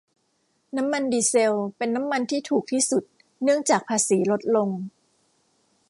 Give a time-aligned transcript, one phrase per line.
[0.77, 3.03] น้ำมันดีเซลเป็นน้ำมันที่ถูกที่สุด
[3.43, 4.69] เนื่องจากภาษีลดลง